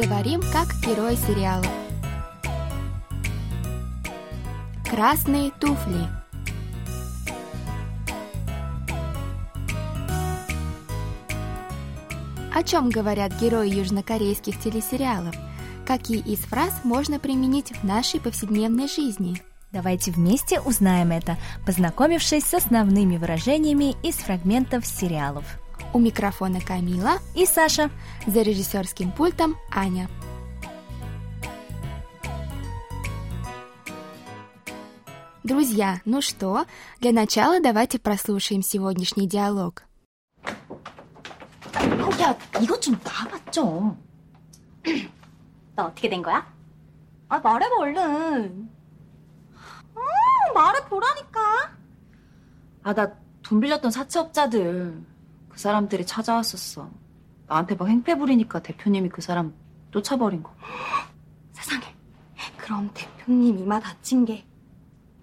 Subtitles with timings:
[0.00, 1.64] Говорим как герой сериала.
[4.88, 6.06] Красные туфли.
[12.54, 15.34] О чем говорят герои южнокорейских телесериалов?
[15.84, 19.42] Какие из фраз можно применить в нашей повседневной жизни?
[19.72, 21.36] Давайте вместе узнаем это,
[21.66, 25.44] познакомившись с основными выражениями из фрагментов сериалов.
[25.93, 27.89] У микрофона Камила и Саша.
[28.25, 30.09] За режиссерским пультом Аня.
[35.43, 36.65] Друзья, ну что,
[37.01, 39.83] для начала давайте прослушаем сегодняшний диалог.
[41.75, 44.01] 어, 야, 이것 좀 놔봐 좀.
[45.75, 46.47] 나 어떻게 된 거야?
[47.27, 48.69] 아, 말해봐 얼른.
[49.95, 51.39] 어, 말해보라니까.
[52.83, 55.03] 아, 나 돈 빌렸던 사채업자들
[55.57, 56.89] 그 사람들이 찾아왔었어.
[57.47, 59.53] 나한테 막 행패 부리니까 대표님이 그 사람
[59.91, 60.53] 쫓아버린 거.
[61.51, 61.83] 세상에.
[62.57, 64.45] 그럼 대표님 이마 다친 게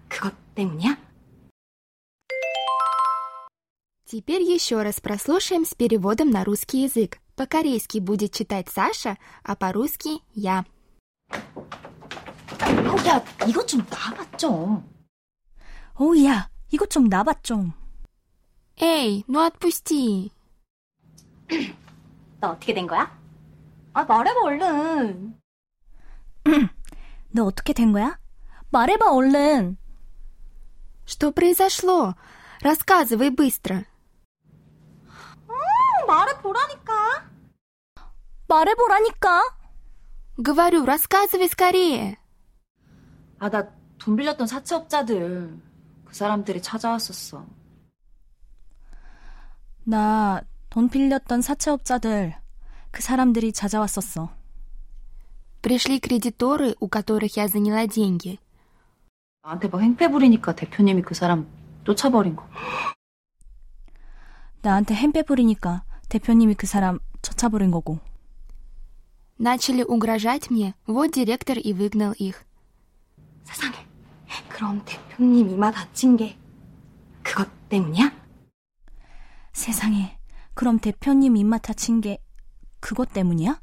[0.09, 0.97] 그것 때문이야?
[4.05, 7.21] Теперь еще раз прослушаем с переводом на русский язык.
[7.37, 10.65] По-корейски будет читать Саша, а по-русски я.
[11.31, 14.85] 어, 야, 이것 좀 놔봐 좀.
[15.99, 17.73] 오야, 이것 좀 놔봐 좀.
[18.77, 20.31] Эй, ну отпусти.
[22.41, 23.19] 나 어떻게 된 거야?
[23.93, 25.39] 아, 말해봐 얼른.
[27.33, 28.19] 너 어떻게 된 거야?
[28.71, 29.77] 말해봐 얼른.
[31.05, 32.15] Что произошло?
[32.63, 33.85] Рассказывай быстро.
[35.49, 37.29] 어, 말해보라니까.
[38.49, 39.43] 말해보라니까.
[40.39, 42.17] Говорю, рассказывай скорее.
[43.39, 45.61] 아, 나 돈 빌렸던 사채업자들
[46.07, 47.45] 그 사람들이 찾아왔었어.
[49.85, 52.37] 나 돈 빌렸던 사채업자들
[52.93, 54.31] 그 사람들이 찾아왔었어.
[55.63, 58.39] Пришли кредиторы, у которых я заняла деньги.
[59.43, 61.51] 나한테 막 행패 부리니까 대표님이 그 사람
[61.85, 62.47] 쫓아버린 거.
[64.63, 67.99] 나한테 햄빼 부리니까 대표님이 그 사람 쫓아버린 거고.
[69.39, 72.45] Начали угрожать мне, вот директор и выгнал их.
[73.45, 73.75] 세상에.
[74.49, 76.39] 그럼 대표님 이마 다친 게
[77.25, 78.13] 그것 때문이야?
[79.55, 80.17] 세상에.
[80.55, 82.19] 그럼 대표님 입맛 다친 게
[82.81, 83.61] 그것 때문이야?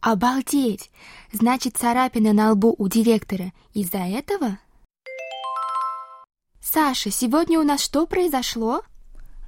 [0.00, 0.90] Обалдеть!
[1.32, 4.58] Значит, царапина на лбу у директора из-за этого?
[6.60, 8.82] Саша, сегодня у нас что произошло?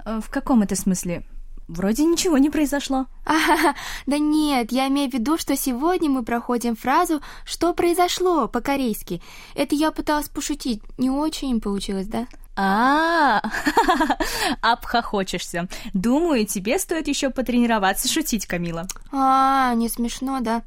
[0.04, 1.24] Э, В каком это смысле?
[1.68, 3.06] Вроде ничего не произошло.
[3.26, 3.74] А,
[4.06, 9.20] да нет, я имею в виду, что сегодня мы проходим фразу «что произошло» по-корейски.
[9.54, 12.26] Это я пыталась пошутить, не очень получилось, да?
[12.60, 13.40] А,
[14.62, 15.68] обхохочешься.
[15.94, 18.88] Думаю, тебе стоит еще потренироваться шутить, Камила.
[19.12, 20.62] А, не смешно, да?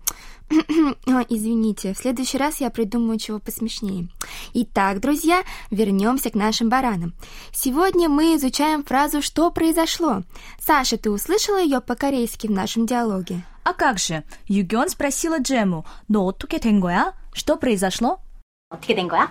[0.50, 4.08] Ой, Извините, в следующий раз я придумаю чего посмешнее.
[4.54, 7.14] Итак, друзья, вернемся к нашим баранам.
[7.54, 10.24] Сегодня мы изучаем фразу «что произошло».
[10.60, 13.44] Саша, ты услышала ее по-корейски в нашем диалоге?
[13.64, 14.24] А как же?
[14.48, 18.20] Югён спросила Джему, «너 어떻게 된 거야?» Что произошло?
[18.70, 19.30] 어떻게 된 거야?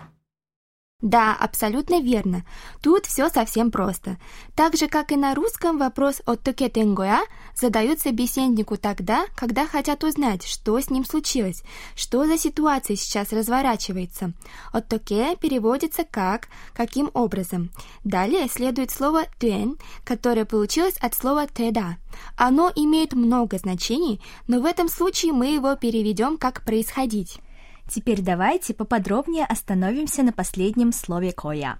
[1.01, 2.43] Да, абсолютно верно.
[2.81, 4.17] Тут все совсем просто.
[4.55, 7.19] Так же, как и на русском, вопрос «отtoке тенгоя»
[7.53, 11.63] задают собеседнику тогда, когда хотят узнать, что с ним случилось,
[11.95, 14.31] что за ситуация сейчас разворачивается.
[14.71, 17.69] «Оттоке» переводится как «каким образом».
[18.03, 21.97] Далее следует слово «тен», которое получилось от слова «теда».
[22.37, 27.41] Оно имеет много значений, но в этом случае мы его переведем как «происходить».
[27.89, 31.77] Теперь давайте поподробнее остановимся на последнем слове «коя».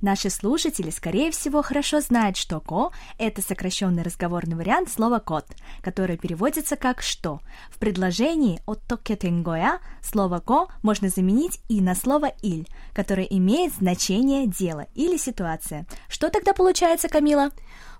[0.00, 5.46] Наши слушатели, скорее всего, хорошо знают, что «ко»— это сокращенный разговорный вариант слова «кот»,
[5.82, 7.40] которое переводится как «что».
[7.68, 14.46] В предложении «оттоке тенгоя» слово «ко» можно заменить и на слово «иль», которое имеет значение
[14.46, 15.84] «дело» или «ситуация».
[16.08, 17.50] Что тогда получается, Камила?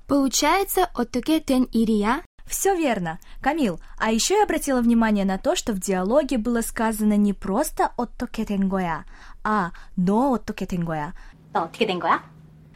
[0.06, 3.18] Получается «оттоке тен ирия» Все верно.
[3.40, 7.92] Камил, а еще я обратила внимание на то, что в диалоге было сказано не просто
[7.96, 9.04] «оттоке тенгоя»,
[9.44, 11.12] а «но оттоке тенгоя».
[11.52, 12.22] «Оттоке тенгоя»?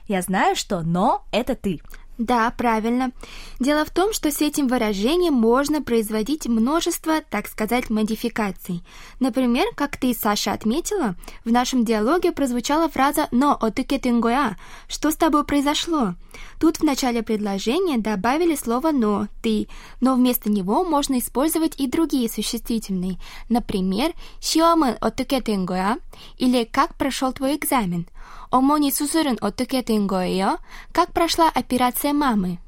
[0.06, 1.80] Я знаю, что «но»— это ты.
[2.18, 3.10] Да, правильно.
[3.58, 8.84] Дело в том, что с этим выражением можно производить множество, так сказать, модификаций.
[9.18, 14.58] Например, как ты, Саша, отметила, в нашем диалоге прозвучала фраза «но отыке тенгоя»,
[14.88, 16.14] что с тобой произошло?
[16.59, 19.67] Тут в начале предложения добавили слово «но», «ты»,
[19.99, 23.17] но вместо него можно использовать и другие существительные.
[23.49, 25.99] Например, «시험은 어떻게 된 거야?»
[26.37, 28.05] или «как прошел твой экзамен?».
[28.49, 30.59] 어머니 수술은 어떻게 된 거예요?
[30.93, 32.59] Как прошла операция мамы?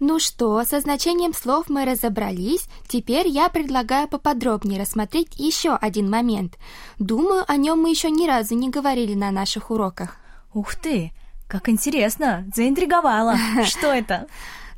[0.00, 6.56] Ну что, со значением слов мы разобрались, теперь я предлагаю поподробнее рассмотреть еще один момент.
[7.00, 10.16] Думаю, о нем мы еще ни разу не говорили на наших уроках.
[10.54, 11.12] Ух ты,
[11.48, 13.36] как интересно, заинтриговала.
[13.64, 14.28] Что это?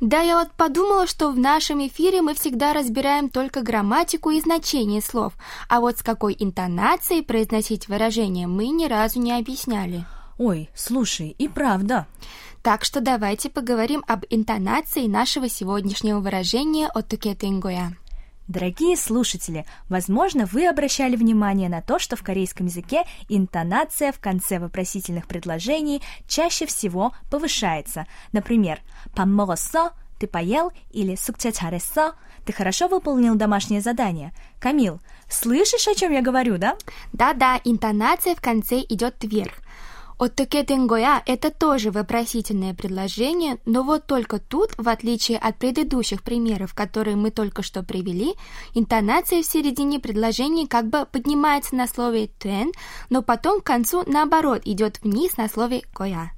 [0.00, 5.02] Да, я вот подумала, что в нашем эфире мы всегда разбираем только грамматику и значение
[5.02, 5.34] слов,
[5.69, 10.06] а вот с какой интонацией произносить выражение мы ни разу не объясняли.
[10.38, 12.06] Ой, слушай, и правда.
[12.62, 17.96] Так что давайте поговорим об интонации нашего сегодняшнего выражения от тукета ингоя.
[18.48, 24.58] Дорогие слушатели, возможно, вы обращали внимание на то, что в корейском языке интонация в конце
[24.58, 28.06] вопросительных предложений чаще всего повышается.
[28.32, 28.80] Например,
[29.14, 32.12] помогосо,– «ты поел» или «сукчачарессо»–
[32.44, 34.34] «ты хорошо выполнил домашнее задание».
[34.60, 36.76] Камил, слышишь, о чем я говорю, да?
[37.14, 39.54] Да-да, интонация в конце идет вверх–
[40.20, 46.75] «Оттоке тенгоя»— это тоже вопросительное предложение, но вот только тут, в отличие от предыдущих примеров,
[46.75, 48.34] которые мы только что привели,
[48.75, 52.72] интонация в середине предложения как бы поднимается на слове «тен»,
[53.08, 56.32] но потом к концу, наоборот, идет вниз на слове «коя».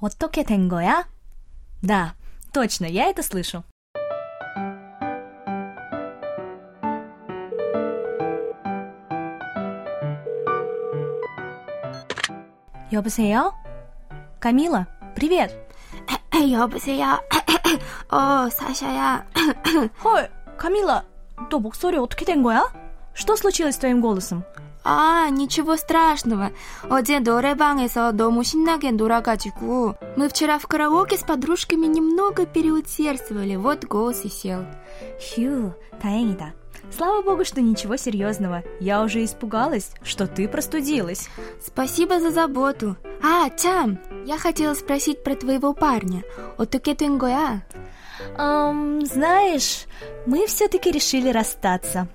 [0.00, 1.04] «Оттоке тенгоя»?
[1.80, 2.14] Да,
[2.52, 3.62] точно, я это слышу.
[12.91, 13.53] 여보세요?
[14.39, 15.51] Камила, привет.
[16.51, 17.19] 여보세요?
[18.09, 19.25] 어, 사샤야.
[20.03, 21.03] 헐, Камила,
[21.49, 22.71] 너 목소리 어떻게 된 거야?
[23.13, 24.43] Что случилось с твоим голосом?
[24.83, 26.51] 아, ничего страшного.
[26.89, 34.23] 어제 노래방에서 너무 신나게 놀아가지고 мы вчера в караоке с подружками немного переусердствовали, вот голос
[34.23, 34.65] и сел.
[35.19, 36.53] Хью, 다행이다.
[36.96, 38.62] Слава богу, что ничего серьезного.
[38.80, 41.28] Я уже испугалась, что ты простудилась.
[41.64, 42.96] Спасибо за заботу.
[43.22, 46.22] А, Чам, я хотела спросить про твоего парня.
[46.58, 47.64] Отоке тенгоя?
[48.36, 49.86] Эм, знаешь,
[50.26, 52.08] мы все-таки решили расстаться.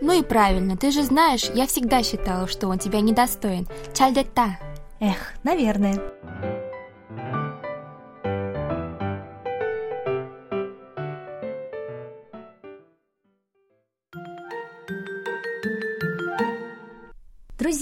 [0.00, 3.68] Ну и правильно, ты же знаешь, я всегда считала, что он тебя недостоин.
[3.94, 4.58] Чальдетта.
[5.00, 6.00] Эх, наверное.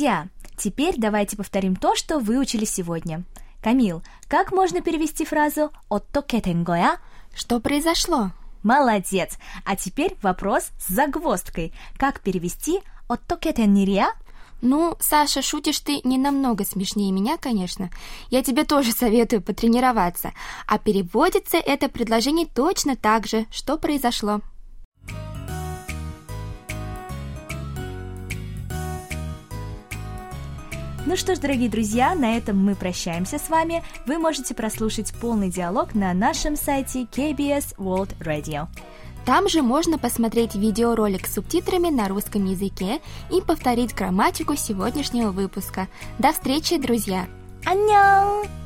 [0.03, 0.27] Друзья,
[0.57, 3.23] теперь давайте повторим то, что выучили сегодня.
[3.63, 6.99] Камил, как можно перевести фразу Отто тенгоя»?
[7.33, 8.33] Что произошло?
[8.65, 9.39] Молодец!
[9.65, 11.73] А теперь вопрос с загвоздкой.
[11.99, 14.09] Как перевести Отто тенгирия»?
[14.61, 17.89] Ну, Саша, шутишь ты не намного смешнее меня, конечно.
[18.29, 20.33] Я тебе тоже советую потренироваться.
[20.67, 24.41] А переводится это предложение точно так же, что произошло.
[31.05, 33.83] Ну что ж, дорогие друзья, на этом мы прощаемся с вами.
[34.07, 38.69] Вы можете прослушать полный диалог на нашем сайте KBS World Radio.
[39.25, 43.01] Там же можно посмотреть видеоролик с субтитрами на русском языке
[43.31, 45.89] и повторить грамматику сегодняшнего выпуска.
[46.19, 47.27] До встречи, друзья!
[47.65, 48.62] 안녕!